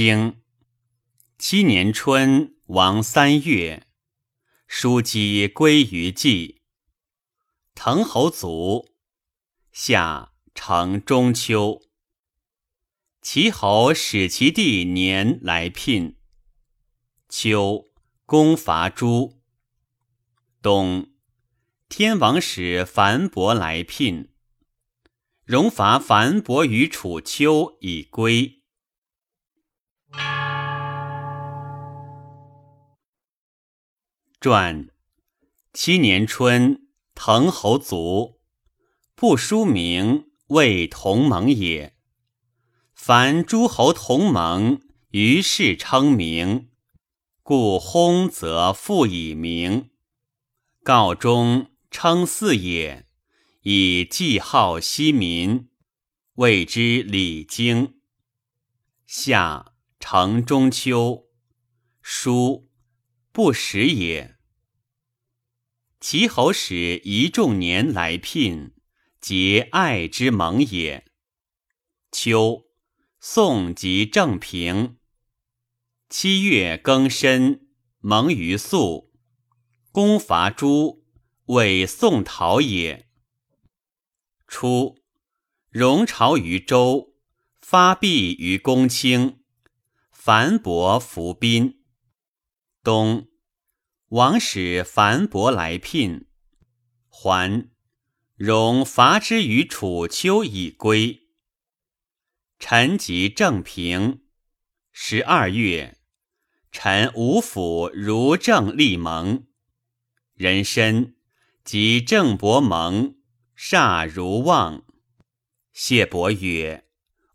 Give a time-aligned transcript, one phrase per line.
[0.00, 0.40] 经
[1.38, 3.88] 七年春，王三月，
[4.68, 6.62] 叔姬归于季。
[7.74, 8.94] 滕侯卒，
[9.72, 11.82] 夏成中秋。
[13.22, 16.16] 齐侯使其弟年来聘。
[17.28, 17.86] 秋，
[18.24, 19.42] 攻伐诸。
[20.62, 21.10] 冬，
[21.88, 24.32] 天王使樊伯来聘。
[25.44, 28.57] 荣伐樊伯于楚丘以归。
[34.40, 34.88] 传
[35.72, 38.40] 七年春，滕侯卒，
[39.14, 41.96] 不书名，谓同盟也。
[42.94, 46.70] 凡诸侯同盟，于是称名，
[47.42, 49.90] 故薨则复以名。
[50.84, 53.06] 告终称嗣也，
[53.62, 55.68] 以记号息民，
[56.34, 58.00] 谓之礼经。
[59.06, 59.72] 夏
[60.10, 61.28] 成中秋，
[62.00, 62.70] 书
[63.30, 64.38] 不食也。
[66.00, 68.72] 齐侯使一众年来聘，
[69.20, 71.04] 结爱之盟也。
[72.10, 72.64] 秋。
[73.20, 74.96] 宋及正平，
[76.08, 79.12] 七月庚申，蒙于肃，
[79.92, 81.04] 攻伐诸，
[81.48, 83.10] 为宋讨也。
[84.46, 84.96] 初，
[85.68, 87.14] 戎朝于周，
[87.60, 89.44] 发币于公卿，
[90.28, 91.84] 樊伯服宾。
[92.82, 93.28] 东，
[94.08, 96.26] 王使樊伯来聘，
[97.08, 97.70] 还，
[98.36, 101.30] 戎伐之于楚丘以归。
[102.58, 104.20] 臣即正平，
[104.92, 105.96] 十二月，
[106.70, 109.46] 臣吴府如正立盟，
[110.34, 111.14] 人参。
[111.64, 113.16] 即郑伯盟，
[113.56, 114.84] 煞如望。
[115.72, 116.86] 谢伯曰：“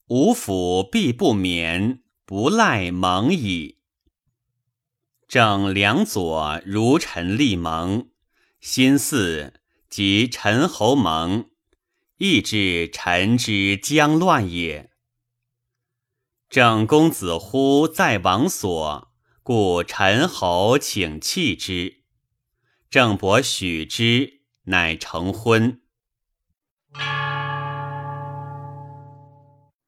[0.09, 3.79] 五府必不免，不赖盟矣。”
[5.27, 8.09] 正梁左如臣立盟，
[8.59, 9.53] 新四
[9.89, 11.49] 即陈侯盟，
[12.17, 14.91] 亦至臣之将乱也。
[16.49, 19.11] 郑公子乎在王所，
[19.41, 22.03] 故陈侯请弃之。
[22.89, 25.82] 郑伯许之，乃成婚。